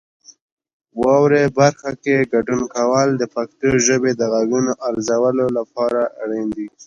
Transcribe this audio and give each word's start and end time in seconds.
واورئ 0.99 1.45
برخه 1.59 1.91
کې 2.03 2.29
ګډون 2.33 2.61
کول 2.75 3.09
د 3.17 3.23
پښتو 3.35 3.69
ژبې 3.85 4.11
د 4.15 4.21
غږونو 4.33 4.71
ارزولو 4.87 5.45
لپاره 5.57 6.01
اړین 6.23 6.47
دي. 6.55 6.67